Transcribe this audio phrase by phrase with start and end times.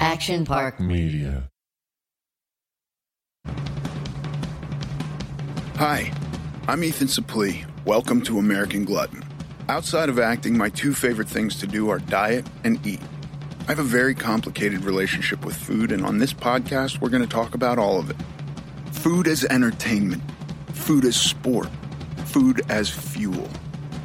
[0.00, 1.48] Action Park Media.
[5.76, 6.12] Hi,
[6.66, 7.64] I'm Ethan Suplee.
[7.84, 9.22] Welcome to American Glutton.
[9.68, 13.00] Outside of acting, my two favorite things to do are diet and eat.
[13.62, 17.28] I have a very complicated relationship with food, and on this podcast, we're going to
[17.28, 18.16] talk about all of it.
[18.92, 20.22] Food as entertainment,
[20.78, 21.68] food as sport,
[22.26, 23.48] food as fuel.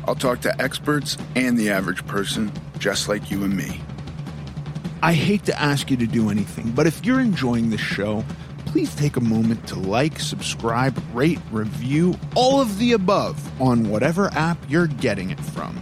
[0.07, 3.79] I'll talk to experts and the average person, just like you and me.
[5.01, 8.23] I hate to ask you to do anything, but if you're enjoying this show,
[8.65, 14.29] please take a moment to like, subscribe, rate, review, all of the above on whatever
[14.33, 15.81] app you're getting it from.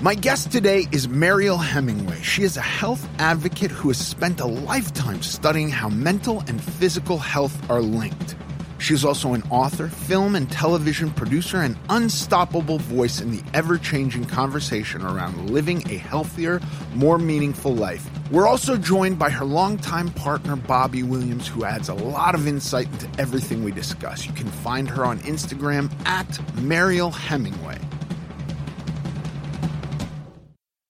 [0.00, 2.20] My guest today is Mariel Hemingway.
[2.22, 7.18] She is a health advocate who has spent a lifetime studying how mental and physical
[7.18, 8.36] health are linked.
[8.78, 13.76] She is also an author, film and television producer, and unstoppable voice in the ever
[13.76, 16.60] changing conversation around living a healthier,
[16.94, 18.08] more meaningful life.
[18.30, 22.86] We're also joined by her longtime partner, Bobby Williams, who adds a lot of insight
[22.92, 24.26] into everything we discuss.
[24.26, 27.78] You can find her on Instagram at Mariel Hemingway.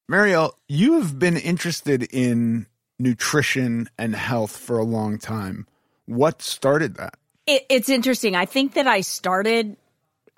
[0.08, 2.66] Mariel, you have been interested in
[2.98, 5.66] nutrition and health for a long time.
[6.06, 7.18] What started that?
[7.48, 8.36] It, it's interesting.
[8.36, 9.76] I think that I started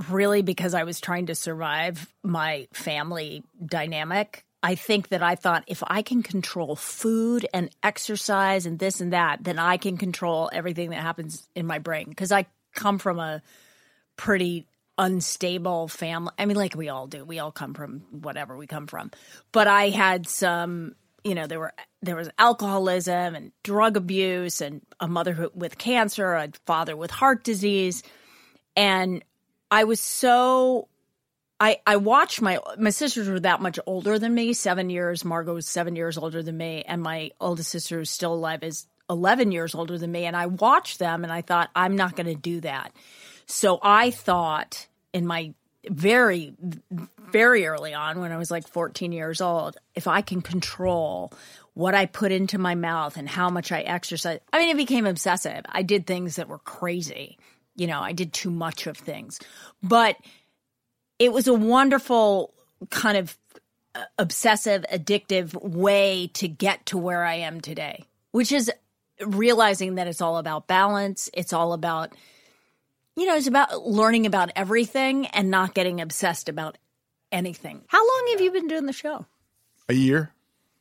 [0.08, 4.44] really because I was trying to survive my family dynamic.
[4.62, 9.12] I think that I thought if I can control food and exercise and this and
[9.12, 12.06] that, then I can control everything that happens in my brain.
[12.08, 13.42] Because I come from a
[14.16, 14.66] pretty
[14.96, 16.32] unstable family.
[16.38, 17.24] I mean, like we all do.
[17.24, 19.10] We all come from whatever we come from.
[19.50, 20.94] But I had some,
[21.24, 21.72] you know, there were
[22.02, 27.10] there was alcoholism and drug abuse and a mother who, with cancer, a father with
[27.10, 28.02] heart disease,
[28.76, 29.24] and
[29.70, 30.88] I was so.
[31.62, 35.24] I, I watched my my sisters were that much older than me, seven years.
[35.24, 38.86] Margaux was seven years older than me, and my oldest sister who's still alive is
[39.10, 40.24] eleven years older than me.
[40.24, 42.92] And I watched them, and I thought I'm not going to do that.
[43.44, 45.52] So I thought in my
[45.88, 46.54] very
[47.32, 51.32] very early on when I was like 14 years old, if I can control
[51.74, 54.40] what I put into my mouth and how much I exercise.
[54.52, 55.62] I mean, it became obsessive.
[55.68, 57.38] I did things that were crazy.
[57.76, 59.38] You know, I did too much of things.
[59.82, 60.16] But
[61.18, 62.52] it was a wonderful
[62.90, 63.38] kind of
[63.94, 68.70] uh, obsessive, addictive way to get to where I am today, which is
[69.24, 71.30] realizing that it's all about balance.
[71.34, 72.12] It's all about,
[73.16, 76.78] you know, it's about learning about everything and not getting obsessed about
[77.32, 77.82] anything.
[77.88, 79.26] How long have you been doing the show?
[79.88, 80.32] A year?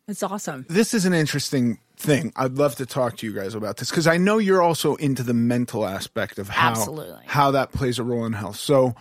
[0.08, 0.66] It's awesome.
[0.70, 2.34] This is an interesting thing.
[2.36, 5.22] I'd love to talk to you guys about this because I know you're also into
[5.22, 7.24] the mental aspect of how Absolutely.
[7.28, 8.56] how that plays a role in health.
[8.56, 8.96] So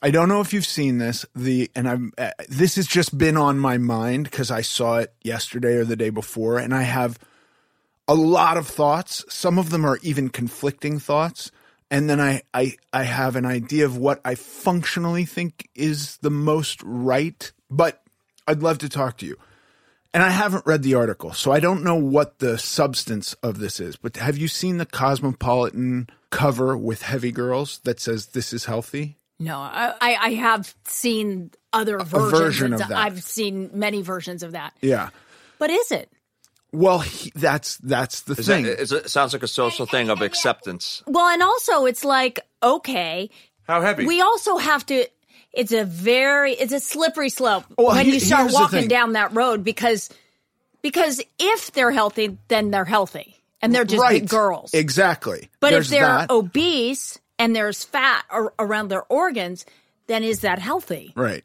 [0.00, 1.26] I don't know if you've seen this.
[1.34, 5.12] The and I'm uh, this has just been on my mind because I saw it
[5.22, 7.18] yesterday or the day before, and I have
[8.06, 9.24] a lot of thoughts.
[9.28, 11.50] Some of them are even conflicting thoughts.
[11.90, 16.30] And then I, I I have an idea of what I functionally think is the
[16.30, 17.50] most right.
[17.70, 18.02] But
[18.46, 19.36] I'd love to talk to you.
[20.14, 23.78] And I haven't read the article, so I don't know what the substance of this
[23.78, 23.96] is.
[23.96, 29.18] But have you seen the Cosmopolitan cover with heavy girls that says this is healthy?
[29.38, 32.32] No, I, I have seen other versions.
[32.32, 32.92] version of that.
[32.92, 34.74] I've seen many versions of that.
[34.80, 35.10] Yeah.
[35.58, 36.10] But is it?
[36.72, 38.64] Well, he, that's that's the Is thing.
[38.64, 41.02] that, is it, it sounds like a social thing of acceptance.
[41.06, 43.30] Well, and also it's like, okay,
[43.66, 44.04] How heavy?
[44.06, 45.06] we also have to
[45.52, 49.34] it's a very it's a slippery slope Well, when he- you start walking down that
[49.34, 50.10] road because
[50.82, 53.34] because if they're healthy, then they're healthy.
[53.60, 54.20] And they're just right.
[54.20, 54.72] big girls.
[54.72, 55.48] Exactly.
[55.58, 56.30] But There's if they're that.
[56.30, 59.66] obese and there's fat ar- around their organs,
[60.06, 61.12] then is that healthy?
[61.16, 61.42] right.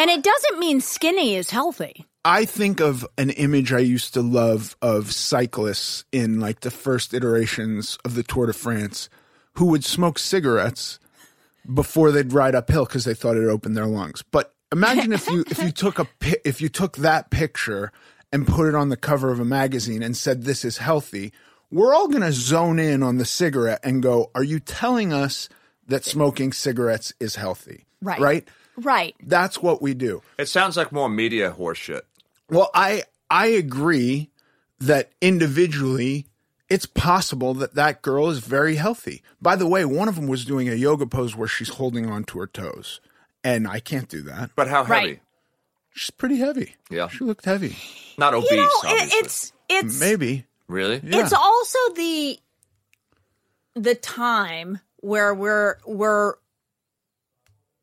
[0.00, 2.06] And it doesn't mean skinny is healthy.
[2.28, 7.14] I think of an image I used to love of cyclists in like the first
[7.14, 9.08] iterations of the Tour de France
[9.54, 10.98] who would smoke cigarettes
[11.72, 14.22] before they'd ride uphill because they thought it opened their lungs.
[14.30, 16.06] But imagine if you if you took a
[16.44, 17.92] if you took that picture
[18.30, 21.32] and put it on the cover of a magazine and said this is healthy,
[21.70, 25.48] we're all going to zone in on the cigarette and go, "Are you telling us
[25.86, 28.20] that smoking cigarettes is healthy?" Right.
[28.20, 28.48] Right?
[28.76, 29.16] Right.
[29.22, 30.22] That's what we do.
[30.38, 32.02] it sounds like more media horseshit.
[32.50, 34.30] Well, I I agree
[34.80, 36.26] that individually
[36.68, 39.22] it's possible that that girl is very healthy.
[39.40, 42.24] By the way, one of them was doing a yoga pose where she's holding on
[42.24, 43.00] to her toes,
[43.42, 44.50] and I can't do that.
[44.54, 45.06] But how heavy?
[45.06, 45.20] Right.
[45.94, 46.76] She's pretty heavy.
[46.90, 47.08] Yeah.
[47.08, 47.76] she looked heavy.
[48.18, 50.46] Not obese, You know, it, it's it's Maybe.
[50.68, 51.00] really?
[51.02, 51.22] Yeah.
[51.22, 52.38] It's also the
[53.74, 56.34] the time where we're we're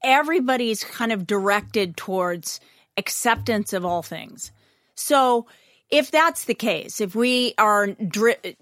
[0.03, 2.59] everybody's kind of directed towards
[2.97, 4.51] acceptance of all things.
[4.95, 5.47] So
[5.89, 7.89] if that's the case, if we are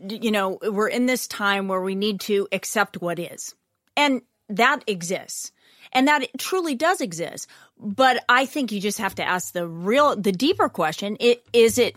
[0.09, 3.55] you know, we're in this time where we need to accept what is.
[3.95, 5.51] And that exists.
[5.93, 7.47] And that truly does exist.
[7.77, 11.77] But I think you just have to ask the real the deeper question, it is
[11.77, 11.95] it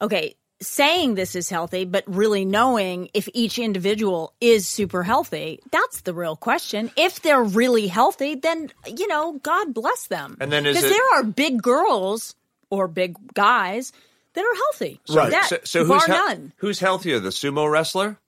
[0.00, 6.02] okay, saying this is healthy, but really knowing if each individual is super healthy, that's
[6.02, 6.90] the real question.
[6.96, 10.36] If they're really healthy, then, you know, God bless them.
[10.40, 12.34] And then is Because it- there are big girls
[12.70, 13.92] or big guys
[14.34, 15.00] that are healthy.
[15.08, 15.30] Right.
[15.30, 16.52] That, So, so who's hel- none.
[16.58, 18.18] who's healthier, the sumo wrestler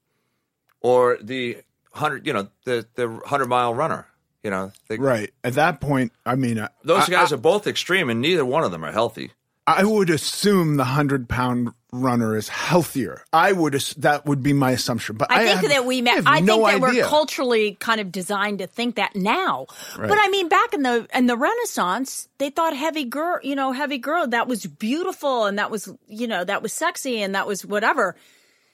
[0.81, 1.59] or the
[1.93, 2.27] hundred?
[2.27, 4.07] You know, the the hundred mile runner.
[4.43, 5.31] You know, they, Right.
[5.45, 8.65] At that point, I mean, I- those I, guys are both extreme, and neither one
[8.65, 9.33] of them are healthy.
[9.67, 13.23] I would assume the hundred pound runner is healthier.
[13.33, 13.75] I would.
[13.99, 15.17] That would be my assumption.
[15.17, 17.03] But I, I think have- that we I have I, think no that idea.
[17.03, 19.67] we're culturally kind of designed to think that now.
[19.97, 20.09] Right.
[20.09, 23.73] But I mean, back in the in the Renaissance, they thought heavy girl, you know,
[23.73, 27.47] heavy girl that was beautiful and that was you know that was sexy and that
[27.47, 28.17] was whatever.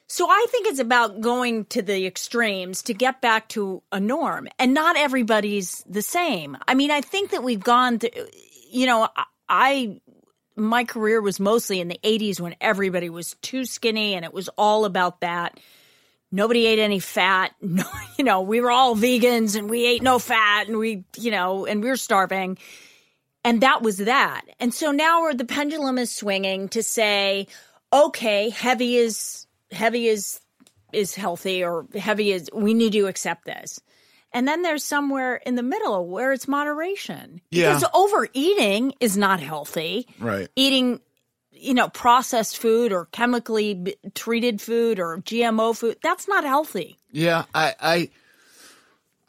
[0.08, 4.46] So I think it's about going to the extremes to get back to a norm,
[4.58, 6.56] and not everybody's the same.
[6.68, 8.10] I mean, I think that we've gone to,
[8.70, 10.00] you know, I- I
[10.56, 14.48] my career was mostly in the 80s when everybody was too skinny and it was
[14.56, 15.60] all about that.
[16.32, 17.54] Nobody ate any fat.
[17.60, 17.84] No,
[18.18, 21.66] you know, we were all vegans and we ate no fat and we, you know,
[21.66, 22.58] and we were starving.
[23.44, 24.42] And that was that.
[24.58, 27.46] And so now the pendulum is swinging to say,
[27.92, 30.40] okay, heavy is heavy is
[30.92, 33.80] is healthy or heavy is we need to accept this.
[34.32, 37.40] And then there's somewhere in the middle where it's moderation.
[37.50, 37.74] Yeah.
[37.74, 40.06] Because overeating is not healthy.
[40.18, 40.48] Right.
[40.56, 41.00] Eating,
[41.52, 46.98] you know, processed food or chemically b- treated food or GMO food, that's not healthy.
[47.10, 48.10] Yeah, I, I,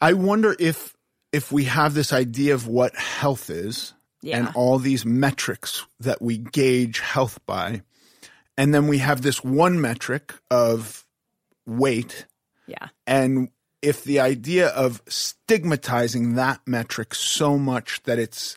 [0.00, 0.94] I wonder if
[1.32, 3.92] if we have this idea of what health is
[4.22, 4.38] yeah.
[4.38, 7.82] and all these metrics that we gauge health by,
[8.56, 11.04] and then we have this one metric of
[11.66, 12.26] weight,
[12.66, 12.88] Yeah.
[13.06, 13.50] and
[13.82, 18.56] if the idea of stigmatizing that metric so much that it's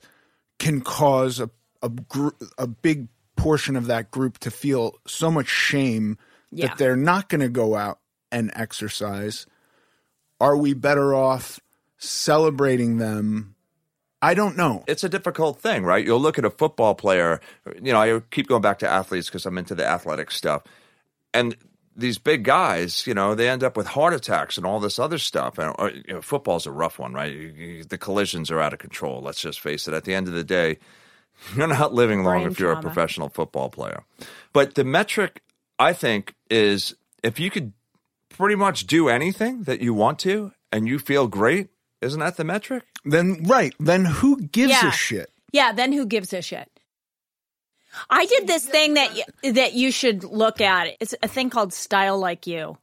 [0.60, 1.50] can cause a
[1.84, 6.18] a, gr- a big portion of that group to feel so much shame
[6.52, 6.68] Yeah.
[6.68, 8.00] that they're not going to go out
[8.32, 9.48] and exercise
[10.40, 11.60] are we better off
[11.98, 13.56] celebrating them
[14.22, 16.06] i don't know It's a difficult thing, right?
[16.06, 17.42] You'll look at a football player.
[17.82, 20.62] You know, I keep going back to athletes because I'm into the athletic stuff,
[21.34, 21.56] and
[21.96, 25.18] these big guys, you know, they end up with heart attacks and all this other
[25.18, 25.58] stuff.
[25.58, 27.32] And or, you know, football's a rough one, right?
[27.34, 29.22] You, you, the collisions are out of control.
[29.22, 29.94] Let's just face it.
[29.94, 30.78] At the end of the day,
[31.56, 34.04] you're not living long Brain if you're a professional football player.
[34.54, 35.42] But the metric,
[35.80, 37.74] I think, is if you could
[38.30, 41.70] pretty much do anything that you want to and you feel great,
[42.02, 42.84] isn't that the metric?
[43.04, 44.90] then right then who gives Yeah.
[44.90, 46.71] a shit Yeah, then who gives a shit?
[48.10, 49.12] I did this thing that
[49.44, 50.96] y- that you should look at.
[51.00, 52.78] It's a thing called Style Like U.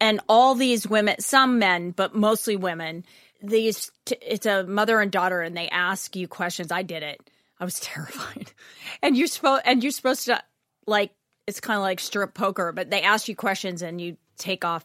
[0.00, 3.04] and all these women, some men, but mostly women.
[3.42, 6.72] These t- it's a mother and daughter, and they ask you questions.
[6.72, 7.20] I did it.
[7.60, 8.52] I was terrified,
[9.02, 10.42] and you're supposed and you're supposed to
[10.86, 11.12] like
[11.46, 14.84] it's kind of like strip poker, but they ask you questions and you take off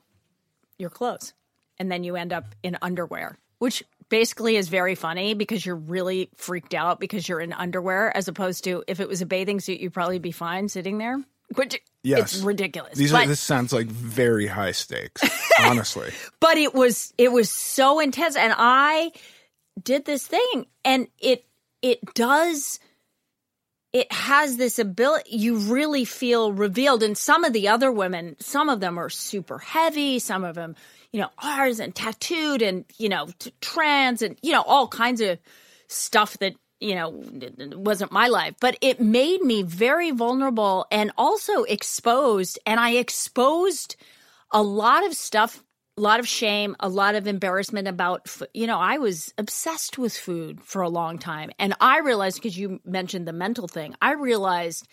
[0.78, 1.34] your clothes,
[1.80, 6.30] and then you end up in underwear, which basically is very funny because you're really
[6.36, 9.80] freaked out because you're in underwear, as opposed to if it was a bathing suit,
[9.80, 11.18] you'd probably be fine sitting there.
[11.56, 12.36] Which Yes.
[12.36, 12.98] it's ridiculous.
[12.98, 15.22] These but, are, this sounds like very high stakes,
[15.60, 16.12] honestly.
[16.40, 19.12] but it was it was so intense, and I
[19.82, 21.46] did this thing, and it
[21.82, 22.80] it does
[23.94, 28.70] it has this ability you really feel revealed and some of the other women some
[28.70, 30.76] of them are super heavy some of them
[31.12, 35.22] you know ours and tattooed and you know t- trans and you know all kinds
[35.22, 35.38] of
[35.88, 37.14] stuff that you know
[37.78, 38.56] wasn't my life.
[38.60, 42.60] But it made me very vulnerable and also exposed.
[42.66, 43.96] And i exposed
[44.52, 45.64] a lot of stuff
[45.98, 50.16] a lot of shame a lot of embarrassment about you know i was obsessed with
[50.16, 51.52] food for a long time.
[51.60, 54.88] And i realized because you mentioned the mental thing i realized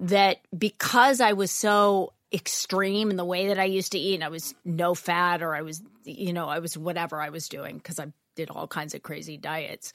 [0.00, 4.24] that because i was so extreme in the way that i used to eat and
[4.24, 7.76] i was no fat or i was you know i was whatever i was doing
[7.76, 8.06] because i
[8.36, 9.92] did all kinds of crazy diets.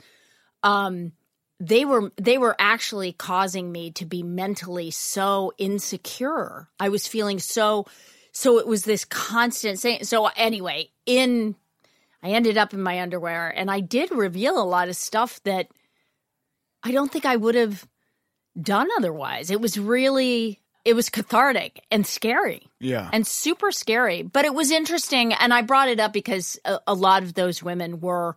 [0.63, 1.13] Um
[1.59, 6.67] they were they were actually causing me to be mentally so insecure.
[6.79, 7.85] I was feeling so
[8.31, 11.55] so it was this constant saying so anyway in
[12.21, 15.69] i ended up in my underwear and i did reveal a lot of stuff that
[16.83, 17.87] i don't think i would have
[18.61, 19.51] done otherwise.
[19.51, 23.09] It was really it was cathartic and scary Yeah.
[23.11, 24.21] and super scary.
[24.21, 27.61] But it was interesting, and I brought it up because a, a lot of those
[27.63, 28.35] women were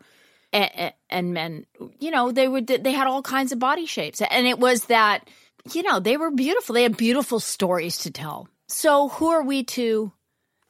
[0.53, 1.67] and, and men,
[2.01, 5.29] you know, they would they had all kinds of body shapes, and it was that
[5.73, 6.75] you know they were beautiful.
[6.75, 8.49] They had beautiful stories to tell.
[8.67, 10.11] So who are we to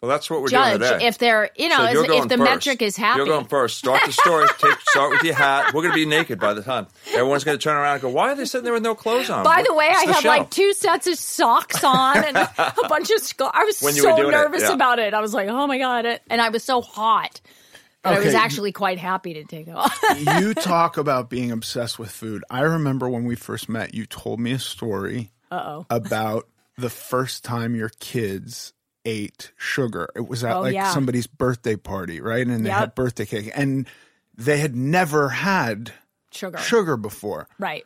[0.00, 0.90] Well, that's what we're judge doing today.
[0.90, 2.50] Judge, if they're you know So if- if the first.
[2.50, 3.17] metric is happy?
[3.19, 3.78] You're going first.
[3.78, 4.47] Start the story.
[4.59, 5.75] Take, start with your hat.
[5.75, 6.87] We're going to be naked by the time.
[7.12, 9.28] Everyone's going to turn around and go, why are they sitting there with no clothes
[9.28, 9.43] on?
[9.45, 10.28] By the way, It's I had show.
[10.28, 13.50] like two sets of socks on and a bunch of scar.
[13.52, 14.73] I was When you were so doing it, nervous yeah.
[14.75, 15.14] about it.
[15.14, 17.40] I was like, oh my god, and I was so hot.
[18.05, 20.00] That I was actually quite happy to take it off.
[20.40, 22.45] you talk about being obsessed with food.
[22.49, 27.43] I remember when we first met, you told me a story Oh, about the first
[27.45, 28.73] time your kids
[29.09, 30.09] ate sugar.
[30.15, 30.93] It was at Oh, like yeah.
[30.93, 32.47] somebody's birthday party, right?
[32.47, 33.87] And they had birthday cake, and
[34.37, 35.93] they had never had
[36.31, 36.59] Sugar.
[36.59, 37.49] sugar before.
[37.59, 37.85] Right.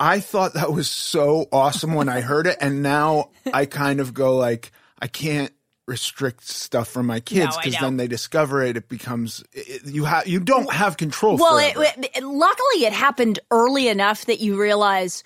[0.00, 4.12] I thought that was so awesome when I heard it, and now I kind of
[4.12, 5.52] go like, I can't
[5.86, 7.80] restrict stuff from my kids because know.
[7.82, 8.76] then they discover it.
[8.76, 11.36] It becomes it, you have you don't have control.
[11.36, 11.76] Well, it,
[12.14, 15.22] it- luckily it happened early enough that you realize,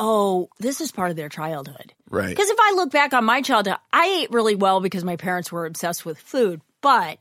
[0.00, 1.92] oh, this is part of their childhood.
[2.10, 2.28] Right.
[2.30, 5.52] Because if I look back on my childhood, I ate really well because my parents
[5.52, 6.60] were obsessed with food.
[6.80, 7.18] But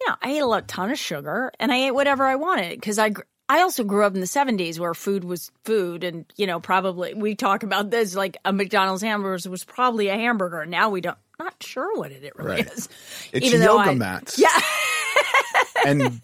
[0.00, 2.80] you know, I ate a lot, ton of sugar, and I ate whatever I wanted
[2.80, 3.12] because I.
[3.52, 7.14] I also grew up in the 70s where food was food and you know probably
[7.14, 11.18] we talk about this like a McDonald's hamburger was probably a hamburger now we don't
[11.40, 12.72] not sure what it really Right.
[12.72, 12.88] is
[13.32, 14.38] It's Even yoga I- mats.
[14.38, 14.56] yeah
[15.84, 16.20] and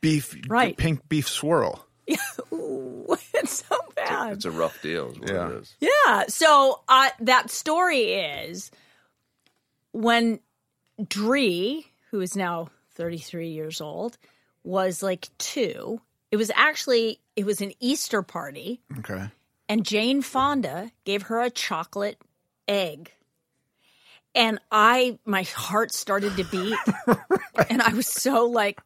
[0.00, 0.76] beef, Right.
[0.76, 1.84] pink beef swirl.
[3.34, 5.48] it's so bad It's a rough deal, is what Yeah.
[5.48, 5.74] it is.
[5.80, 6.24] Yeah.
[6.28, 8.70] So uh, that story is
[9.92, 10.40] when
[11.08, 14.18] Dree, who is now 33 years old,
[14.64, 16.00] was like two.
[16.30, 19.30] It was actually it was an Easter party, Okay.
[19.68, 22.20] and Jane Fonda gave her a chocolate
[22.68, 23.12] egg.
[24.34, 26.78] And I, my heart started to beat,
[27.70, 28.80] and I was so like,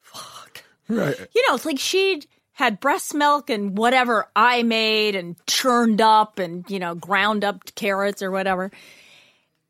[0.00, 0.62] fuck.
[0.88, 1.16] Right.
[1.34, 6.38] you know, it's like she'd had breast milk and whatever I made and churned up
[6.38, 8.70] and, you know, ground up carrots or whatever.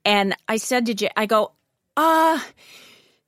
[0.04, 1.52] And I said to Jay, I go,
[1.96, 2.40] uh,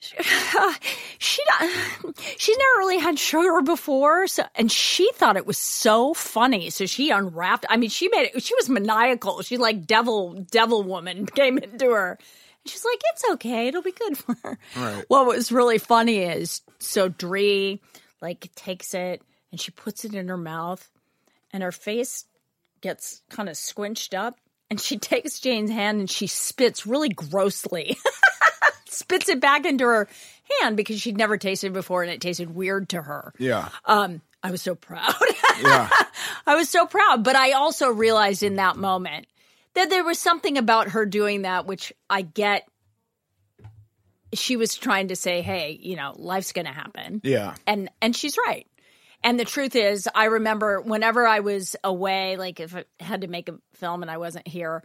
[1.18, 1.70] she not,
[2.36, 4.26] she's never really had sugar before.
[4.26, 6.70] So, and she thought it was so funny.
[6.70, 9.42] So she unwrapped, I mean, she made it, she was maniacal.
[9.42, 12.18] She like devil, devil woman came into her.
[12.64, 13.68] And she's like, it's okay.
[13.68, 14.58] It'll be good for her.
[14.76, 15.04] Right.
[15.06, 17.80] What was really funny is so Dree
[18.20, 19.22] like takes it
[19.54, 20.90] and she puts it in her mouth
[21.52, 22.24] and her face
[22.80, 24.36] gets kind of squinched up
[24.68, 27.96] and she takes Jane's hand and she spits really grossly.
[28.86, 30.08] spits it back into her
[30.60, 33.32] hand because she'd never tasted it before and it tasted weird to her.
[33.38, 33.68] Yeah.
[33.84, 35.14] Um, I was so proud.
[35.62, 35.88] Yeah.
[36.48, 39.28] I was so proud, but I also realized in that moment
[39.74, 42.66] that there was something about her doing that which I get
[44.32, 47.54] she was trying to say, "Hey, you know, life's going to happen." Yeah.
[47.68, 48.66] and and she's right.
[49.24, 53.26] And the truth is, I remember whenever I was away, like if I had to
[53.26, 54.84] make a film and I wasn't here,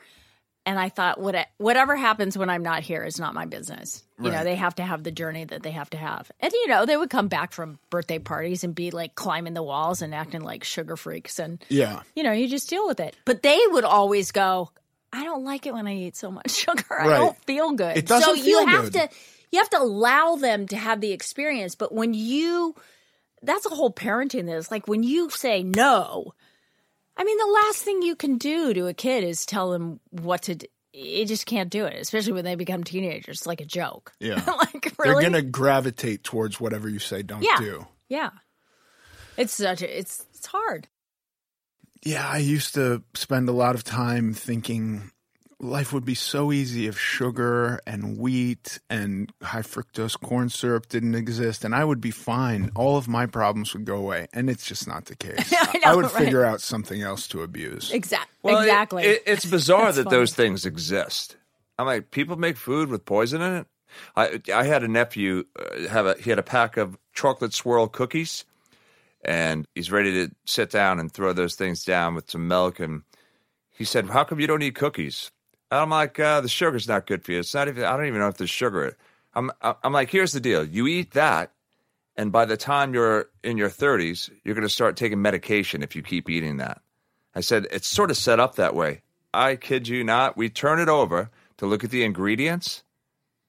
[0.65, 4.03] and I thought, what, whatever happens when I'm not here is not my business.
[4.21, 6.29] You know, they have to have the journey that they have to have.
[6.41, 9.63] And, you know, they would come back from birthday parties and be like climbing the
[9.63, 11.39] walls and acting like sugar freaks.
[11.39, 12.01] And, Yeah.
[12.15, 13.15] you know, you just deal with it.
[13.25, 14.69] But they would always go,
[15.13, 16.99] I don't like it when I eat so much sugar.
[17.01, 17.97] I don't feel good.
[17.97, 19.09] It doesn't so you have good.
[19.09, 19.15] to
[19.51, 21.73] you have to allow them to have the experience.
[21.75, 22.75] But when you
[23.41, 26.33] that's a whole parenting is like when you say no,
[27.17, 30.43] I mean the last thing you can do to a kid is tell them what
[30.43, 30.67] to do.
[30.91, 33.39] You just can't do it, especially when they become teenagers.
[33.39, 34.11] It's like a joke.
[34.19, 34.43] Yeah.
[34.45, 35.21] like really?
[35.21, 37.59] They're going to gravitate towards whatever you say don't yeah.
[37.59, 37.87] do.
[38.09, 38.31] Yeah.
[39.37, 40.87] It's such a it's it's hard.
[42.03, 45.11] Yeah, I used to spend a lot of time thinking
[45.61, 51.15] life would be so easy if sugar and wheat and high fructose corn syrup didn't
[51.15, 52.71] exist and I would be fine.
[52.75, 54.27] All of my problems would go away.
[54.31, 55.53] And it's just not the case.
[55.53, 56.11] I know, would right?
[56.13, 57.91] figure out something else to abuse.
[57.91, 58.29] Exactly.
[58.43, 59.03] Well, exactly.
[59.03, 60.15] it- it's bizarre that funny.
[60.15, 61.35] those things exist.
[61.77, 63.67] I'm like, people make food with poison in it.
[64.15, 67.87] I I had a nephew uh, have a he had a pack of chocolate swirl
[67.87, 68.45] cookies,
[69.25, 72.79] and he's ready to sit down and throw those things down with some milk.
[72.79, 73.01] And
[73.71, 75.31] he said, "How come you don't eat cookies?"
[75.71, 77.39] I'm like, uh, "The sugar's not good for you.
[77.39, 77.83] It's not even.
[77.83, 78.97] I don't even know if there's sugar."
[79.33, 80.63] I'm I'm like, "Here's the deal.
[80.63, 81.51] You eat that."
[82.19, 85.95] And by the time you're in your 30s, you're going to start taking medication if
[85.95, 86.81] you keep eating that.
[87.33, 89.03] I said, it's sort of set up that way.
[89.33, 90.35] I kid you not.
[90.35, 92.83] We turn it over to look at the ingredients,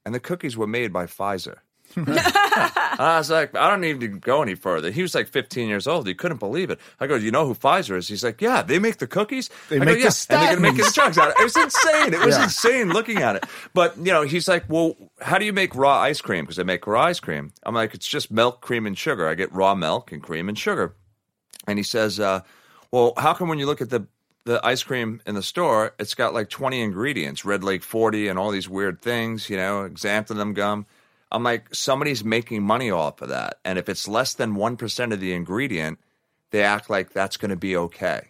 [0.07, 1.57] and the cookies were made by Pfizer.
[2.57, 4.91] I was like, I don't need to go any further.
[4.91, 6.07] He was like 15 years old.
[6.07, 6.79] He couldn't believe it.
[6.99, 8.09] I go, you know who Pfizer is?
[8.09, 9.51] He's like, yeah, they make the cookies.
[9.69, 11.29] They I go, make the yeah, and they're going to make statins." the drugs out
[11.29, 11.41] of it.
[11.41, 12.15] It was insane.
[12.15, 12.45] It was Yeah.
[12.45, 13.45] insane looking at it.
[13.75, 16.45] But, you know, he's like, well, how do you make raw ice cream?
[16.45, 17.53] Because I make raw ice cream.
[17.65, 19.29] I'm like, it's just milk, cream, and sugar.
[19.29, 20.95] I get raw milk and cream and sugar.
[21.67, 22.41] And he says, uh,
[22.91, 24.07] well, how come when you look at the
[24.47, 28.39] the ice cream in the store, it's got like 20 ingredients, Red Lake 40 and
[28.39, 30.87] all these weird things, you know, xanthan gum.
[31.33, 33.59] I'm like, somebody's making money off of that.
[33.65, 35.99] And if it's less than 1% of the ingredient,
[36.51, 38.29] they act like that's going to be okay.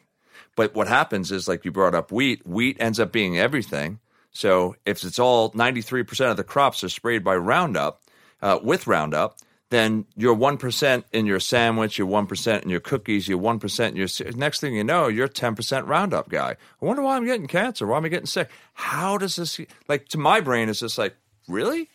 [0.56, 4.00] But what happens is, like you brought up wheat, wheat ends up being everything.
[4.32, 8.02] So if it's all 93% of the crops are sprayed by Roundup,
[8.42, 9.38] uh, with Roundup,
[9.70, 14.08] then you're 1% in your sandwich, you're 1% in your cookies, you're 1% in your.
[14.34, 16.56] Next thing you know, you're 10% Roundup guy.
[16.82, 17.86] I wonder why I'm getting cancer.
[17.86, 18.50] Why am I getting sick?
[18.74, 21.88] How does this, like, to my brain, it's just like, really?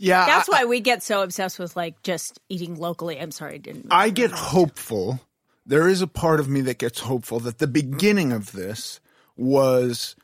[0.00, 0.24] Yeah.
[0.24, 3.20] That's I, why we get so obsessed with like just eating locally.
[3.20, 3.88] I'm sorry, I didn't.
[3.90, 5.20] I get hopeful.
[5.66, 8.98] There is a part of me that gets hopeful that the beginning of this
[9.36, 10.16] was,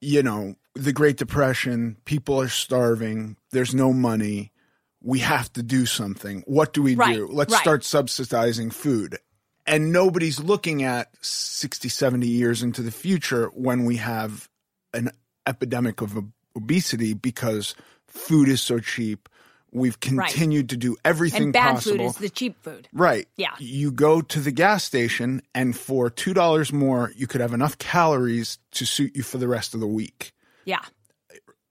[0.00, 4.52] you know, the Great Depression, people are starving, there's no money,
[5.00, 6.42] we have to do something.
[6.46, 7.28] What do we Right, do?
[7.28, 7.62] Let's right.
[7.62, 9.18] start subsidizing food.
[9.64, 14.48] And nobody's looking at 60, 70 years into the future when we have
[14.92, 15.10] an
[15.46, 16.18] epidemic of
[16.56, 17.74] obesity because
[18.16, 19.28] food is so cheap.
[19.72, 21.98] We've continued to do everything and bad possible.
[21.98, 22.88] food is the cheap food.
[22.92, 23.28] Right.
[23.36, 23.50] Yeah.
[23.58, 28.58] You go to the gas station, and for $2 more, you could have enough calories
[28.72, 30.32] to suit you for the rest of the week.
[30.64, 30.82] Yeah.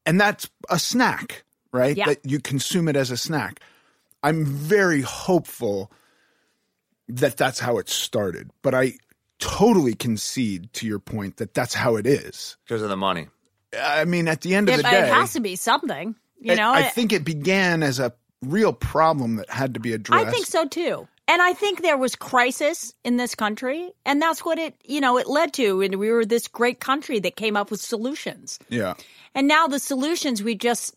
[0.06, 1.98] And that's a snack, right?
[1.98, 2.06] Yeah.
[2.06, 3.60] That you consume it as a snack.
[4.22, 5.92] I'm very hopeful
[7.08, 8.94] that that's how it started, but I
[9.40, 12.58] totally concede to your point that that's how it is.
[12.66, 13.28] Because of the money.
[13.80, 16.16] I mean, at the end of It, the day, it has to be something.
[16.40, 19.94] You know, I It- think it began as a real problem that had to be
[19.94, 20.26] addressed.
[20.28, 21.08] I think so too.
[21.28, 25.18] And I think there was crisis in this country, and that's what it, you know,
[25.18, 25.82] it led to.
[25.82, 28.60] And we were this great country that came up with solutions.
[28.70, 28.94] Yeah.
[29.34, 30.96] And now the solutions we just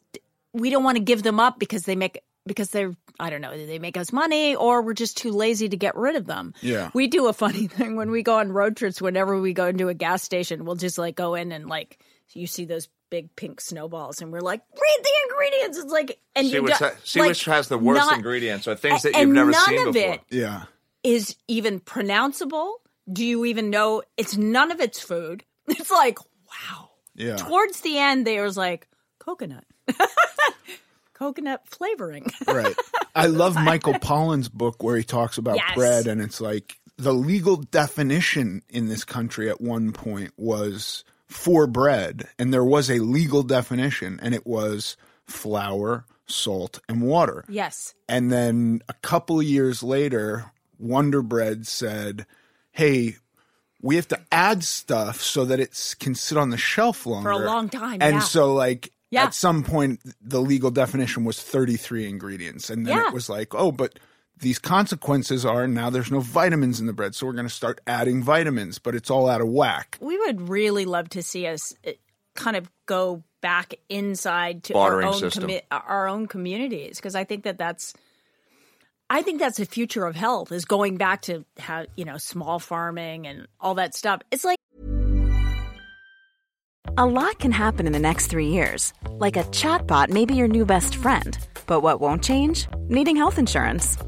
[0.53, 3.57] we don't want to give them up because they make because they're I don't know
[3.57, 6.53] they make us money or we're just too lazy to get rid of them.
[6.61, 6.91] Yeah.
[6.95, 9.01] we do a funny thing when we go on road trips.
[9.01, 11.99] Whenever we go into a gas station, we'll just like go in and like
[12.35, 15.79] you see those big pink snowballs, and we're like, read the ingredients.
[15.79, 18.17] It's like and See, you which, do- ha- see like, which has the worst not-
[18.17, 20.15] ingredients or things that and you've never none seen of before.
[20.15, 20.65] it Yeah.
[21.03, 22.75] is even pronounceable.
[23.11, 25.45] Do you even know it's none of it's food?
[25.69, 26.91] It's like wow.
[27.15, 27.37] Yeah.
[27.37, 29.65] Towards the end, there was like coconut,
[31.15, 32.27] coconut flavoring.
[32.47, 32.75] right.
[33.15, 35.75] I love Michael Pollan's book where he talks about Yes.
[35.75, 41.67] bread, and it's like the legal definition in this country at one point was for
[41.67, 47.45] bread, and there was a legal definition, and it was flour, salt, and water.
[47.49, 52.27] yes, And then a couple of years later, Wonder Bread said,
[52.73, 53.17] "Hey,
[53.83, 57.43] we have to add stuff so that it can sit on the shelf longer for
[57.43, 58.21] a long time, And yeah.
[58.21, 59.25] so, like Yeah.
[59.25, 63.09] at some point, the legal definition was thirty-three ingredients, and then Yeah.
[63.09, 63.99] it was like, oh, but
[64.41, 67.81] these consequences are now there's no vitamins in the bread, so we're going to start
[67.87, 69.99] adding vitamins, but it's all out of whack.
[70.01, 71.93] we would really love to see us uh,
[72.35, 75.51] kind of go back inside to our own system.
[75.71, 77.95] our own communities because I think that that's
[79.11, 82.59] I think that's the future of health is going back to how you know small
[82.59, 84.21] farming and all that stuff.
[84.31, 84.59] It's like
[86.97, 88.93] A lot can happen in the next three years.
[89.11, 91.39] Like a chatbot may be your new best friend.
[91.67, 92.67] But what won't change?
[92.89, 93.97] Needing health insurance.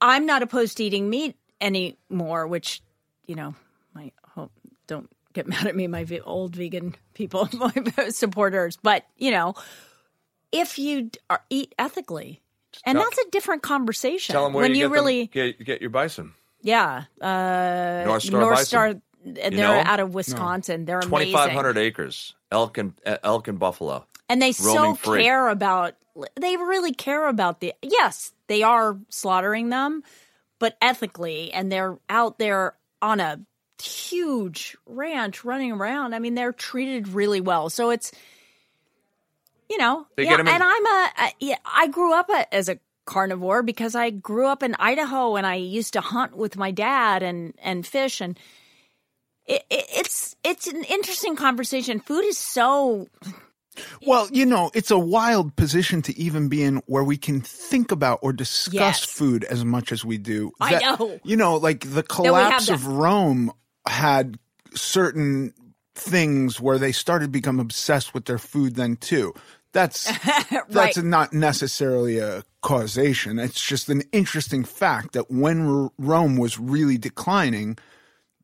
[0.00, 2.82] I'm not opposed to eating meat anymore, which,
[3.26, 3.54] you know,
[3.94, 4.52] my hope
[4.86, 7.72] don't get mad at me, my old vegan people, my
[8.10, 8.76] supporters.
[8.82, 9.54] But, you know,
[10.52, 12.40] if you are, eat ethically,
[12.84, 14.32] and tell- that's a different conversation.
[14.34, 16.32] Tell them where when you, you, get really, them, get, get your bison.
[16.62, 18.66] yeah, uh, North Star North bison.
[18.66, 19.02] Star, and
[19.34, 19.86] they're know 'em?
[19.86, 20.84] out of Wisconsin.
[20.84, 21.00] They're.
[21.00, 24.06] Twenty five hundred acres, elk and uh, elk and buffalo.
[24.28, 25.22] And they so free.
[25.22, 25.94] care about
[26.36, 30.02] they really care about the yes they are slaughtering them
[30.58, 33.38] but ethically and they're out there on a
[33.82, 36.14] huge ranch running around.
[36.14, 37.68] I mean they're treated really well.
[37.68, 38.10] So it's
[39.68, 42.30] you know They yeah get 'em in- and i'm a, a yeah, i grew up
[42.30, 46.36] a, as a carnivore because i grew up in idaho and i used to hunt
[46.36, 48.38] with my dad and and fish and
[49.46, 52.00] it, it, it's it's an interesting conversation.
[52.00, 53.08] Food is so
[54.06, 57.90] Well, you know, it's a wild position to even be in where we can think
[57.92, 59.04] about or discuss Yes.
[59.04, 60.52] food as much as we do.
[60.60, 61.18] I know.
[61.24, 63.52] You know, like the collapse of Rome
[63.86, 64.38] had
[64.74, 65.52] certain
[65.94, 69.34] things where they started to become obsessed with their food then too.
[69.72, 70.10] That's
[70.68, 73.38] that's not necessarily a causation.
[73.38, 77.76] It's just an interesting fact that when R- Rome was really declining,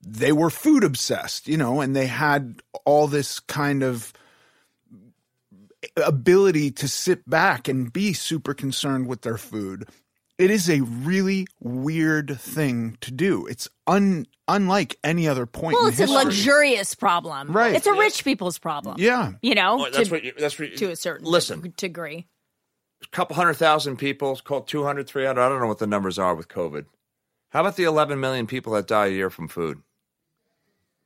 [0.05, 4.13] they were food obsessed, you know, and they had all this kind of
[5.97, 9.89] ability to sit back and be super concerned with their food.
[10.39, 13.47] It is a really weird thing to do.
[13.47, 15.75] It's un unlike any other point.
[15.75, 17.53] Well, in it's a luxurious problem.
[17.53, 17.75] Right.
[17.75, 18.97] It's a rich people's problem.
[18.99, 19.33] Yeah.
[19.43, 20.25] You know, Oh, that's to, what.
[20.25, 20.71] You, that's what.
[20.71, 22.27] You, to a certain Listen, degree.
[23.05, 25.41] a couple hundred thousand people, it's called 200, 300.
[25.41, 26.87] I don't know what the numbers are with COVID.
[27.51, 29.81] How about the 11 million people that die a year from food?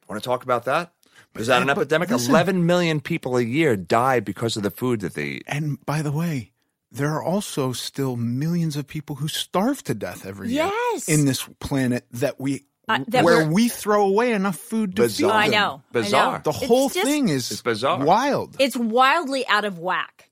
[0.08, 0.92] Want to talk about that?
[1.38, 2.10] Is that an but epidemic?
[2.10, 5.44] listen- 11 million people a year die because of the food that they eat.
[5.46, 6.52] And by the way,
[6.90, 11.08] there are also still millions of people who starve to death every year Yes.
[11.08, 15.30] in this planet that we Uh, that where we're- throw away enough food to Bizarre.
[15.30, 15.50] feed I them.
[15.52, 15.58] know.
[15.58, 15.82] I know.
[15.90, 16.40] Bizarre.
[16.44, 18.04] The It's whole just- thing is It's bizarre.
[18.04, 18.54] wild.
[18.60, 20.30] It's wildly out of whack.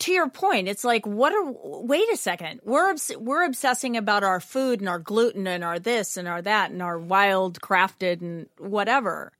[0.00, 1.52] To your point, it's like, what are?
[1.84, 2.60] Wait a second.
[2.64, 6.42] We're obs- we're obsessing about our food and our gluten and our this and our
[6.42, 9.30] that and our wild crafted and whatever.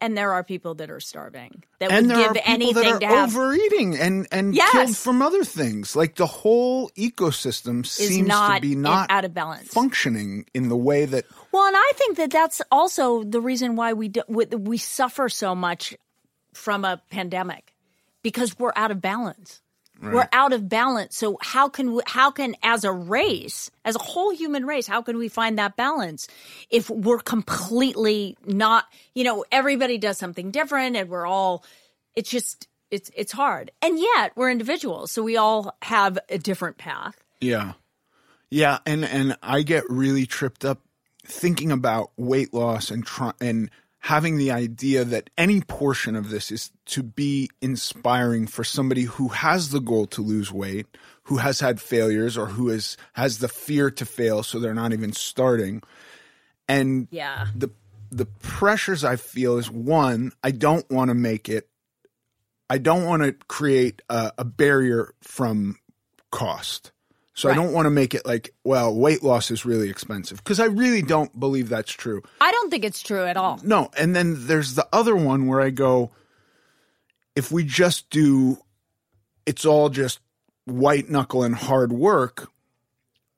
[0.00, 2.74] And there are people that are starving that and would there give are people anything
[2.84, 3.34] that are to have.
[3.36, 4.70] overeating and and Yes.
[4.72, 5.96] killed from other things.
[5.96, 9.68] Like the whole ecosystem is seems not to be not out of balance.
[9.68, 13.92] functioning in the way that Well, and I think that that's also the reason why
[13.92, 15.96] we do, we, we suffer so much
[16.54, 17.74] from a pandemic
[18.22, 19.60] because we're out of balance.
[20.00, 21.16] We're out of balance.
[21.16, 25.02] So how can we, how can as a race, as a whole human race, how
[25.02, 26.28] can we find that balance
[26.70, 28.84] if we're completely not,
[29.14, 31.64] you know, everybody does something different and we're all
[32.14, 33.70] it's just it's it's hard.
[33.82, 37.16] And yet, we're individuals, so we all have a different path.
[37.40, 37.74] Yeah.
[38.50, 40.80] Yeah, and and I get really tripped up
[41.24, 46.50] thinking about weight loss and try, and having the idea that any portion of this
[46.50, 50.86] is to be inspiring for somebody who has the goal to lose weight,
[51.24, 54.92] who has had failures or who is has the fear to fail so they're not
[54.92, 55.82] even starting.
[56.68, 57.48] And Yeah.
[57.54, 57.70] the
[58.10, 61.68] the pressures I feel is one, I don't want to make it
[62.70, 65.78] I don't want to create a, a barrier from
[66.30, 66.92] cost.
[67.38, 70.58] So I don't want to make it like, well, weight loss is really expensive because
[70.58, 72.20] I really don't believe that's true.
[72.40, 73.60] I don't think it's true at all.
[73.62, 76.10] No, and then there's the other one where I go,
[77.36, 78.58] if we just do,
[79.46, 80.18] it's all just
[80.64, 82.50] white knuckle and hard work,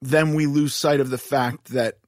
[0.00, 1.98] then we lose sight of the fact that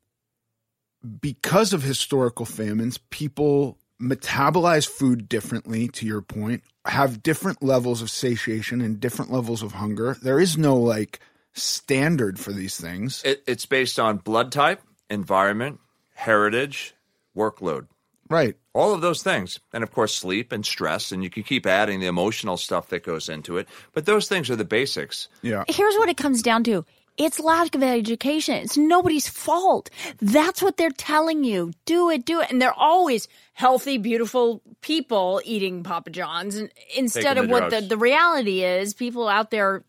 [1.20, 8.08] because of historical famines, people metabolize food differently, to your point, have different levels of
[8.08, 10.16] satiation and different levels of hunger.
[10.22, 11.20] There is no like
[11.54, 13.22] standard for these things.
[13.24, 15.80] It, it's based on blood type, environment,
[16.14, 16.94] heritage,
[17.36, 17.86] workload.
[18.28, 18.56] Right.
[18.72, 19.60] All of those things.
[19.74, 21.12] And of course, sleep and stress.
[21.12, 23.68] And you can keep adding the emotional stuff that goes into it.
[23.92, 25.28] But those things are the basics.
[25.42, 25.64] Yeah.
[25.68, 26.86] Here's what it comes down to.
[27.18, 28.54] It's lack of education.
[28.54, 29.90] It's nobody's fault.
[30.22, 31.72] That's what they're telling you.
[31.84, 32.50] Do it, do it.
[32.50, 37.70] And they're always healthy, beautiful people eating Papa John's and instead Taking of the what
[37.70, 39.84] the, the reality is, people out there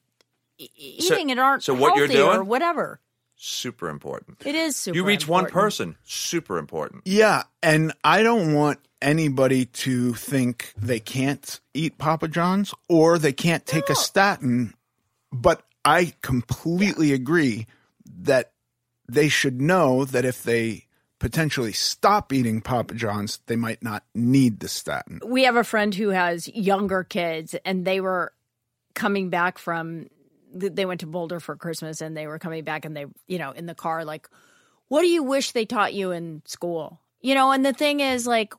[0.76, 3.00] e- So- eating it aren't so what you're healthy or whatever.
[3.36, 4.38] Super important.
[4.46, 7.02] It is super you reach one person, super important.
[7.06, 13.34] Yeah, and I don't want anybody to think they can't eat Papa John's or they
[13.34, 14.74] can't take a statin,
[15.32, 17.68] but I completely agree
[18.22, 18.54] that
[19.10, 20.86] they should know that if they
[21.20, 25.20] potentially stop eating Papa John's, they might not need the statin.
[25.26, 28.32] we have a friend who has younger kids and they were
[28.94, 30.08] coming back from
[30.54, 33.52] they went to Boulder for Christmas and they were coming back and they you know
[33.52, 34.30] in the car like
[34.88, 37.00] what do you wish they taught you in school?
[37.22, 38.54] You know and the thing is like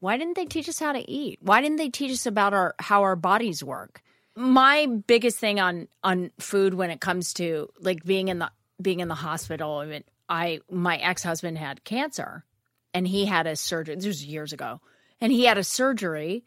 [0.00, 1.38] why didn't they teach us how to eat?
[1.40, 4.02] Why didn't they teach us about our how our bodies work?
[4.36, 9.00] My biggest thing on on food when it comes to like being in the being
[9.00, 12.44] in the hospital I mean I my ex-husband had cancer
[12.92, 14.80] and he had a surgery this was years ago
[15.20, 16.44] and he had a surgery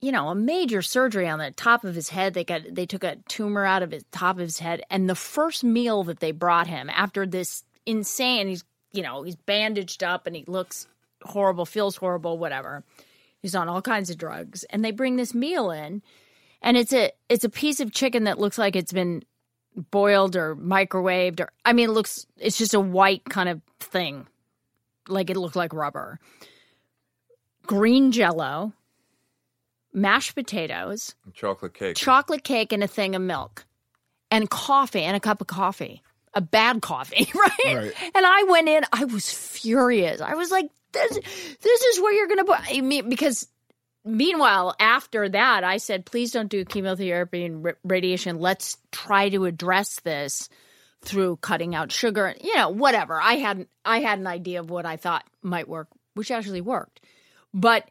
[0.00, 2.34] you know a major surgery on the top of his head.
[2.34, 4.82] They got they took a tumor out of his top of his head.
[4.90, 9.36] And the first meal that they brought him after this insane he's you know he's
[9.36, 10.86] bandaged up and he looks
[11.22, 12.84] horrible feels horrible whatever.
[13.42, 14.64] He's on all kinds of drugs.
[14.64, 16.02] And they bring this meal in
[16.62, 19.22] and it's a it's a piece of chicken that looks like it's been
[19.90, 24.26] boiled or microwaved or I mean it looks it's just a white kind of thing.
[25.08, 26.18] Like it looked like rubber.
[27.66, 28.72] Green jello
[29.92, 31.96] mashed potatoes Chocolate cake.
[31.96, 33.64] chocolate cake and a thing of milk
[34.30, 36.02] and coffee and a cup of coffee
[36.34, 37.74] a bad coffee right?
[37.76, 37.92] Right.
[38.14, 41.12] and i went in i was furious i was like this
[41.60, 43.48] this is where you're gonna put i mean because
[44.04, 49.44] meanwhile after that i said please don't do chemotherapy and ra- radiation let's try to
[49.44, 50.48] address this
[51.02, 54.86] through cutting out sugar you know whatever i had i had an idea of what
[54.86, 57.00] i thought might work which actually worked
[57.52, 57.88] but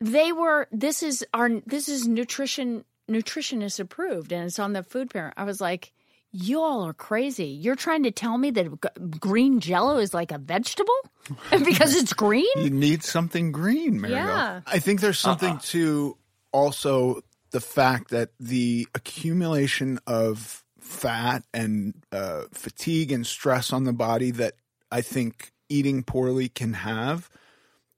[0.00, 5.10] they were this is our this is nutrition nutritionist approved and it's on the food
[5.10, 5.92] pyramid i was like
[6.30, 10.30] you all are crazy you're trying to tell me that g- green jello is like
[10.30, 10.94] a vegetable
[11.64, 14.16] because it's green You need something green, Mariel.
[14.16, 14.60] Yeah.
[14.66, 16.16] I think there's something to
[16.52, 23.92] also the fact that the accumulation of fat and uh, fatigue and stress on the
[23.92, 24.54] body that
[24.90, 27.28] I think eating poorly can have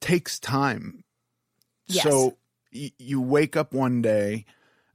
[0.00, 1.04] takes time.
[1.90, 2.04] Yes.
[2.04, 2.36] So
[2.72, 4.44] y- you wake up one day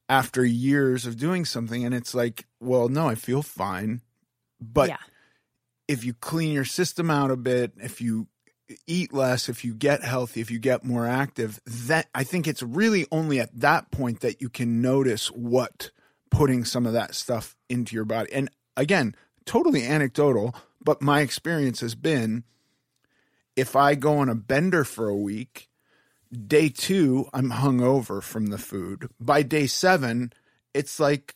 [0.07, 4.01] after years of doing something and it's like, well, no, I feel fine.
[4.59, 4.97] But yeah
[5.87, 8.27] if you clean your system out a bit, if you
[8.87, 12.63] eat less, if you get healthy, if you get more active, that I think it's
[12.63, 15.91] really only at that point that you can notice what
[16.31, 18.31] putting some of that stuff into your body.
[18.33, 22.43] And again, totally anecdotal, but my experience has been
[23.55, 25.69] if I go on a bender for a week,
[26.35, 29.09] day 2 I'm hungover from the food.
[29.19, 30.31] By day 7,
[30.73, 31.35] it's like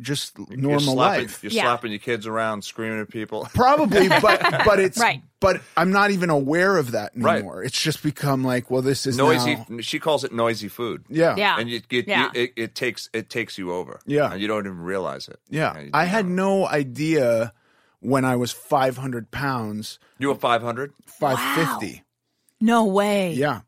[0.00, 1.42] just You're normal slapping, life.
[1.42, 1.62] You're Yeah.
[1.64, 3.48] slapping your kids around, screaming at people.
[3.54, 5.22] Probably, but but it's Right.
[5.40, 7.36] But I'm not even aware of that Right.
[7.36, 7.62] anymore.
[7.64, 9.56] It's just become like, well, this is noisy.
[9.68, 11.04] now- She calls it noisy food.
[11.08, 11.58] yeah, Yeah.
[11.58, 12.30] and you, you, Yeah.
[12.34, 13.98] you, it, it takes it takes you over.
[14.06, 14.32] Yeah.
[14.32, 15.40] and you don't even realize it.
[15.48, 15.74] yeah.
[15.76, 16.60] And you I had know.
[16.60, 17.52] no idea
[18.00, 20.92] when I was 500 pounds, You were five hundred.
[21.06, 22.04] 550.
[22.60, 23.60] no way Yeah,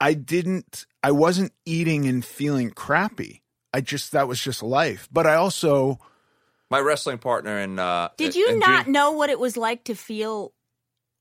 [0.00, 0.86] I I didn't.
[1.02, 3.42] I wasn't eating and feeling crappy.
[3.72, 5.08] I just that was just life.
[5.12, 5.98] But I also
[6.70, 9.84] My wrestling partner and Uh, did you in not June- know what it was like
[9.84, 10.52] to feel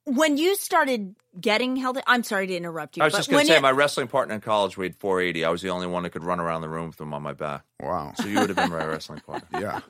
[0.05, 3.03] when you started getting healthy, I'm sorry to interrupt you.
[3.03, 5.45] I was but just going to say, you- my wrestling partner in college weighed 480.
[5.45, 7.33] I was the only one that could run around the room with him on my
[7.33, 7.63] back.
[7.79, 8.13] Wow.
[8.15, 9.47] So you would have been my wrestling partner.
[9.61, 9.81] Yeah.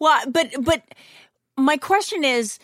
[0.00, 0.82] Well, but but
[1.56, 2.58] my question is,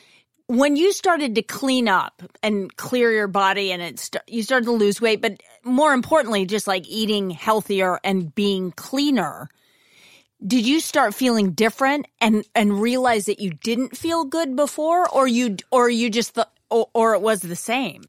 [0.49, 4.67] when you started to clean up and clear your body, and it st- you started
[4.67, 9.49] to lose weight, but more importantly, just like eating healthier and being cleaner.
[10.47, 15.27] Did you start feeling different and and realize that you didn't feel good before, or
[15.27, 18.05] you or you just thought, or, or it was the same?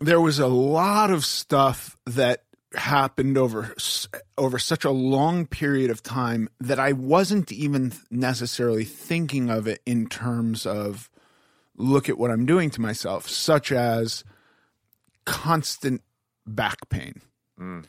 [0.00, 3.74] there was a lot of stuff that happened over
[4.38, 9.82] over such a long period of time that I wasn't even necessarily thinking of it
[9.84, 11.10] in terms of
[11.80, 14.24] look at what I'm doing to myself such as
[15.24, 16.02] constant
[16.46, 17.22] back pain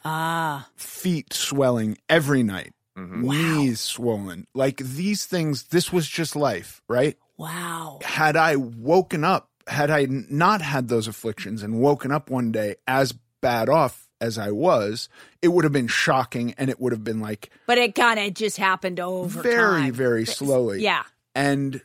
[0.03, 7.17] Ah, feet swelling every night knees swollen like these things this was just life right
[7.37, 7.99] wow.
[8.03, 12.75] had I woken up, had I not had those afflictions and woken up one day
[12.87, 15.09] as bad off as I was,
[15.41, 18.33] it would have been shocking and it would have been like But it kind of
[18.35, 19.93] just happened over very, time.
[19.93, 20.83] very slowly.
[20.83, 21.03] Yeah.
[21.33, 21.81] And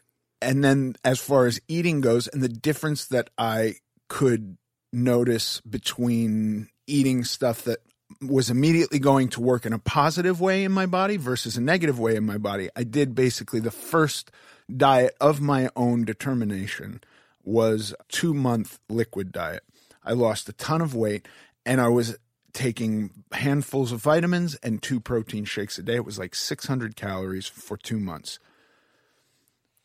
[0.47, 3.75] and then as far as eating goes and the difference that I
[4.09, 4.57] could
[4.93, 7.81] notice between eating stuff that
[8.23, 11.99] was immediately going to work in a positive way in my body versus a negative
[11.99, 12.69] way in my body.
[12.77, 14.31] I did basically the first
[14.75, 17.01] diet of my own determination
[17.45, 19.65] was 2 month liquid diet.
[20.05, 21.27] I lost a ton of weight
[21.67, 22.17] and I was
[22.53, 25.97] taking handfuls of vitamins and two protein shakes a day.
[25.97, 28.39] It was like 600 calories for 2 months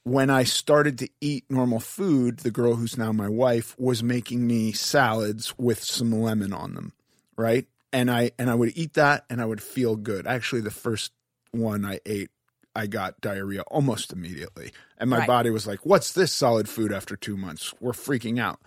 [0.03, 4.47] when I started to eat normal food, the girl who's now my wife was making
[4.47, 6.93] me salads with some lemon on them,
[7.37, 7.67] right?
[7.93, 10.25] And I and I would eat that and I would feel good.
[10.25, 11.11] Actually, the first
[11.51, 12.29] one I ate,
[12.75, 14.71] I got diarrhea almost immediately.
[14.97, 15.27] And my Right.
[15.27, 17.73] body was like, "What's this solid food after 2 months?
[17.79, 18.61] We're freaking out."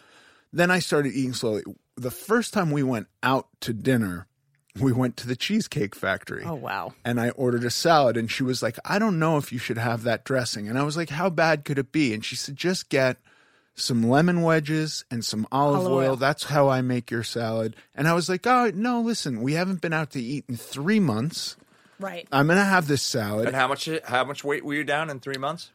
[0.53, 1.65] Then I started eating slowly.
[1.97, 4.27] The first time we went out to dinner,
[4.81, 6.95] we went to the Cheesecake Factory Oh wow.
[7.05, 9.79] and I ordered a salad and she was like, I don't know if you should
[9.79, 10.69] have that dressing.
[10.69, 12.13] And I was like, How bad could it be?
[12.13, 13.17] And she said, Just get
[13.77, 15.99] some lemon wedges and some olive, Olive oil.
[16.11, 16.17] oil.
[16.17, 17.77] That's how I make your salad.
[17.95, 21.01] And I was like, Oh, no, listen, we haven't been out to eat in three
[21.01, 21.57] months.
[22.01, 22.27] Right.
[22.33, 23.47] I'm going to have this salad.
[23.47, 25.71] And how much how much weight were you down in three months?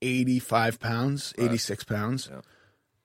[0.00, 2.30] 85 pounds, 86 pounds.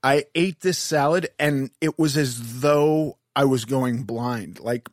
[0.03, 4.59] I ate this salad and it was as though I was going blind.
[4.59, 4.89] Like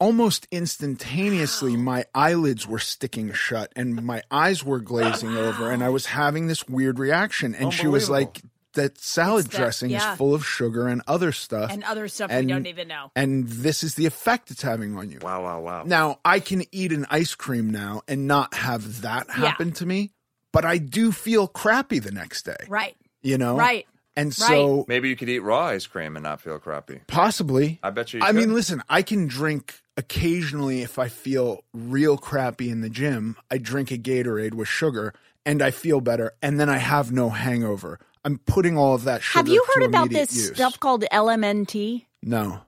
[0.00, 5.88] almost instantaneously, my eyelids were sticking shut and my eyes were glazing over, and I
[5.88, 7.54] was having this weird reaction.
[7.54, 8.40] And she was like,
[8.74, 10.12] that salad that- dressing yeah.
[10.12, 11.70] is full of sugar and other stuff.
[11.72, 13.10] And other stuff And- we don't even know.
[13.16, 15.18] and this is the effect it's having on you.
[15.20, 15.82] Wow, wow, wow.
[15.84, 20.12] Now, I can eat an ice cream now and not have that happen to me,
[20.52, 22.56] but I do feel crappy the next day.
[22.68, 22.94] Right.
[23.22, 23.56] You know?
[23.56, 23.86] Right.
[24.16, 27.00] And so Maybe you could eat raw ice cream and not feel crappy.
[27.06, 27.78] possibly.
[27.82, 28.20] I bet you.
[28.20, 32.88] you I mean, listen, I can drink occasionally if I feel real crappy in the
[32.88, 33.36] gym.
[33.50, 35.12] I drink a Gatorade with sugar
[35.44, 37.98] and I feel better, and then I have no hangover.
[38.24, 40.54] I'm putting all of that sugar Have you heard about this use.
[40.54, 42.04] stuff called LMNT?
[42.22, 42.60] No.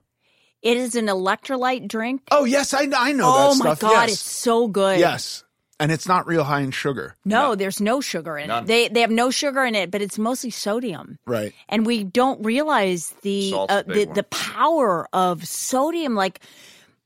[0.61, 2.23] It is an electrolyte drink.
[2.31, 4.13] Oh yes, I, I know oh that my god, yes.
[4.13, 4.99] it's so good.
[4.99, 5.43] yes,
[5.79, 7.15] and it's not real high in sugar.
[7.25, 8.63] No, there's no sugar in None.
[8.63, 8.67] it.
[8.67, 11.17] They they have no sugar in it, but it's mostly sodium.
[11.25, 11.53] Right.
[11.69, 16.13] And we don't realize the uh, the the power of sodium.
[16.13, 16.41] Like,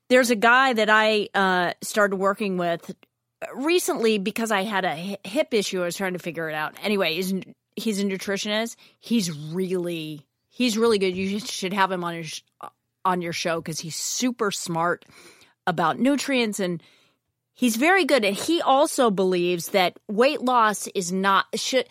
[0.10, 2.94] there's a guy that I uh, started working with
[3.56, 5.82] recently because I had a hip issue.
[5.82, 6.76] I was trying to figure it out.
[6.84, 7.34] Anyway, he's
[7.76, 8.76] he's a nutritionist.
[9.00, 11.15] He's really he's really good.
[11.15, 12.24] You should have him on your
[13.04, 15.06] on your show because he's super smart
[15.68, 16.82] about nutrients and
[17.54, 18.24] he's very good.
[18.24, 21.88] And he also believes that weight loss is not should.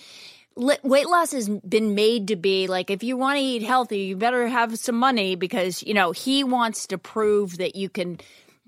[0.56, 4.00] Li- Weight loss has been made to be like if you want to eat healthy,
[4.00, 8.18] you better have some money because you know he wants to prove that you can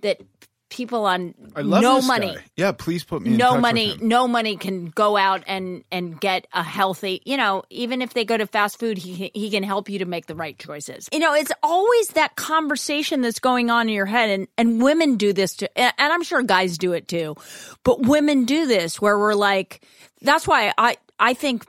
[0.02, 0.20] that
[0.68, 2.44] people on no money guy.
[2.56, 6.62] Yeah, please put me no money no money can go out and and get a
[6.62, 10.00] healthy you know even if they go to fast food he he can help you
[10.00, 13.94] to make the right choices you know it's always that conversation that's going on in
[13.94, 17.36] your head and and women do this too and i'm sure guys do it too
[17.84, 19.86] but women do this where we're like
[20.22, 21.64] that's why i i think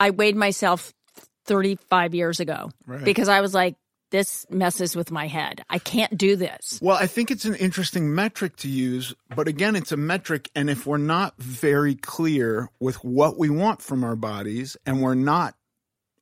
[0.00, 0.92] i weighed myself
[1.46, 3.04] 35 years ago Right.
[3.04, 3.76] because i was like
[4.10, 8.12] this messes with my head i can't do this Well, I think it's an interesting
[8.12, 10.50] metric to use, but again, it's a metric.
[10.56, 15.14] And if we're not very clear with what we want from our bodies and we're
[15.14, 15.54] not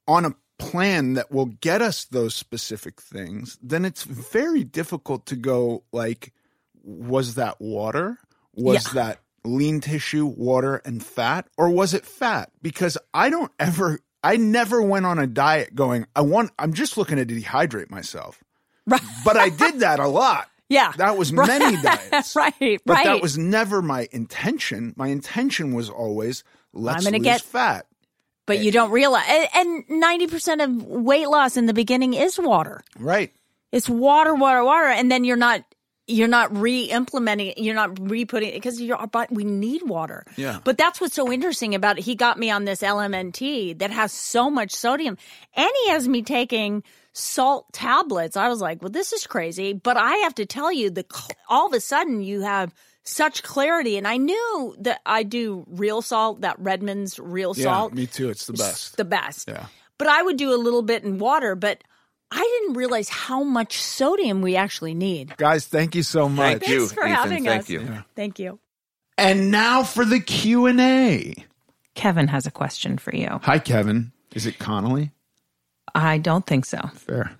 [0.06, 5.36] on a plan that will get us those specific things, then it's very difficult to
[5.36, 6.34] go like,
[6.82, 8.18] was that water?
[8.54, 8.92] Was Yeah.
[8.94, 11.48] that lean tissue, water, and fat?
[11.56, 12.50] Or was it fat?
[12.62, 16.96] Because I don't ever, I never went on a diet going, I want, I'm just
[16.96, 18.42] looking to dehydrate myself.
[18.86, 19.00] Right.
[19.24, 20.48] But I did that a lot.
[20.70, 20.92] Yeah.
[20.98, 21.48] That was Right.
[21.48, 22.36] many diets.
[22.36, 22.78] right, right.
[22.84, 23.04] But right.
[23.06, 24.92] that was never my intention.
[24.98, 26.44] My intention was always,
[26.74, 27.86] let's gonna lose get- fat.
[28.44, 29.24] but you don't realize.
[29.30, 32.82] And and 90% of weight loss in the beginning is water.
[32.98, 33.32] Right.
[33.72, 34.88] It's water, water, water.
[34.88, 35.62] And then you're not.
[36.08, 37.54] You're not re-implementing.
[37.58, 40.24] You're not re-putting it because you're, but we need water.
[40.36, 40.58] Yeah.
[40.64, 42.04] But that's what's so interesting about it.
[42.04, 45.18] He got me on this LMNT that has so much sodium,
[45.54, 46.82] and he has me taking
[47.12, 48.36] salt tablets.
[48.36, 49.74] I was like, well, this is crazy.
[49.74, 51.04] But I have to tell you, the
[51.48, 56.00] all of a sudden you have such clarity, and I knew that I do real
[56.02, 58.30] salt, that Redmond's real Yeah, salt, me too.
[58.30, 58.96] It's the best.
[58.96, 59.48] the best.
[59.48, 59.66] Yeah.
[59.98, 61.82] But I would do a little bit in water, but
[62.30, 65.36] I didn't realize how much sodium we actually need.
[65.36, 66.60] Guys, thank you so much.
[66.60, 67.14] Thank you, Thanks for Ethan.
[67.14, 67.68] having Thank us.
[67.70, 68.04] you.
[68.14, 68.58] Thank you.
[69.16, 71.34] And now for the Q&A.
[71.94, 73.40] Kevin has a question for you.
[73.42, 74.12] Hi, Kevin.
[74.34, 75.10] Is it Connolly?
[75.94, 76.78] I don't think so.
[76.94, 77.32] Fair.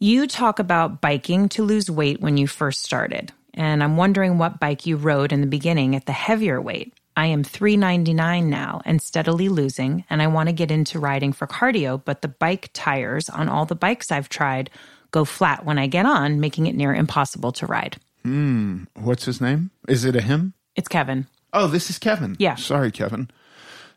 [0.00, 4.58] You talk about biking to lose weight when you first started, and I'm wondering what
[4.58, 6.94] bike you rode in the beginning at the heavier weight.
[7.20, 11.46] I am 399 now and steadily losing, and I want to get into riding for
[11.46, 14.70] cardio, but the bike tires on all the bikes I've tried
[15.10, 17.98] go flat when I get on, making it near impossible to ride.
[18.24, 18.84] Hmm.
[18.94, 19.70] What's his name?
[19.86, 20.54] Is it a him?
[20.76, 21.26] It's Kevin.
[21.52, 22.36] Oh, this is Kevin.
[22.38, 22.54] Yeah.
[22.54, 23.30] Sorry, Kevin.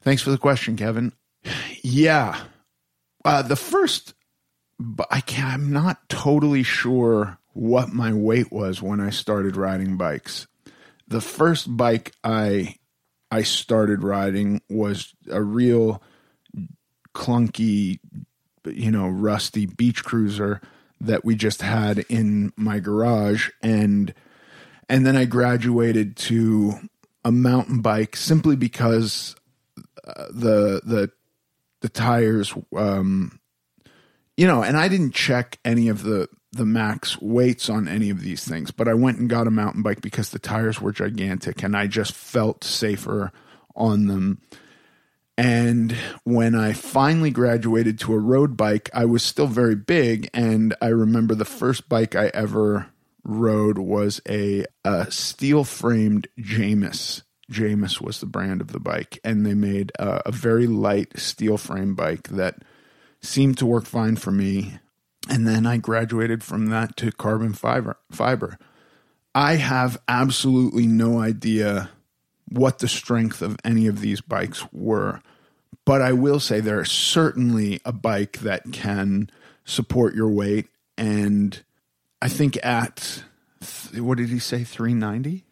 [0.01, 1.13] Thanks for the question, Kevin.
[1.81, 2.37] Yeah.
[3.23, 4.15] Uh, the first,
[4.77, 5.53] but I can't.
[5.53, 10.45] I'm not totally sure what my weight was when I started riding bikes.
[11.07, 12.75] The first bike I
[13.33, 16.03] I started riding was a real
[17.15, 17.99] clunky,
[18.63, 20.61] you know, rusty beach cruiser
[21.01, 23.49] that we just had in my garage.
[23.63, 24.13] And
[24.87, 26.73] and then I graduated to
[27.25, 29.35] a mountain bike simply because
[30.05, 31.09] uh, the the
[31.81, 33.39] the tires um
[34.37, 38.21] you know and I didn't check any of the the max weights on any of
[38.21, 41.63] these things but I went and got a mountain bike because the tires were gigantic
[41.63, 43.31] and I just felt safer
[43.75, 44.39] on them
[45.37, 50.29] and when I finally graduated to a road bike, I was still very big.
[50.33, 52.87] And I remember the first bike I ever
[53.23, 57.23] rode was a, a steel framed Jamis.
[57.51, 59.19] Jamis was the brand of the bike.
[59.23, 62.57] And they made a, a very light steel frame bike that
[63.23, 64.79] seemed to work fine for me.
[65.29, 67.97] And then I graduated from that to carbon fiber.
[68.11, 68.57] fiber.
[69.33, 71.89] I have absolutely no idea
[72.49, 75.21] what the strength of any of these bikes were.
[75.85, 79.29] But I will say there is certainly a bike that can
[79.65, 80.67] support your weight.
[80.97, 81.61] And
[82.21, 83.23] I think at,
[83.97, 85.45] what did he say, 390?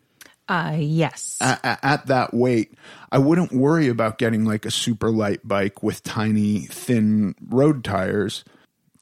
[0.52, 1.38] Uh, yes.
[1.40, 2.74] At, at that weight,
[3.10, 8.44] I wouldn't worry about getting like a super light bike with tiny, thin road tires.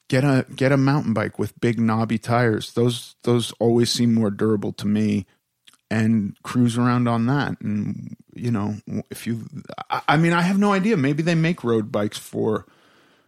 [0.09, 2.73] Get a get a mountain bike with big knobby tires.
[2.73, 5.25] Those those always seem more durable to me
[5.89, 7.59] and cruise around on that.
[7.61, 8.75] And you know,
[9.09, 9.47] if you,
[9.89, 10.97] I, I mean, I have no idea.
[10.97, 12.67] Maybe they make road bikes for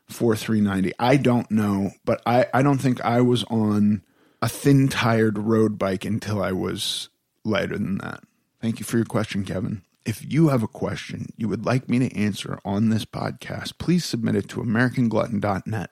[0.08, 0.94] for 390.
[1.00, 4.04] I don't know, but I I don't think I was on
[4.44, 7.10] a thin tired road bike until I was
[7.44, 8.24] lighter than that.
[8.62, 9.82] Thank you for your question, Kevin.
[10.06, 14.04] If you have a question you would like me to answer on this podcast, please
[14.04, 15.92] submit it to AmericanGlutton.net.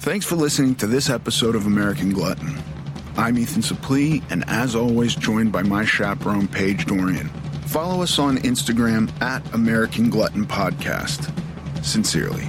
[0.00, 2.56] Thanks for listening to this episode of American Glutton.
[3.16, 7.28] I'm Ethan Suplee, and as always, joined by my chaperone, Paige Dorian.
[7.66, 11.34] Follow us on Instagram at American Glutton Podcast.
[11.84, 12.48] Sincerely.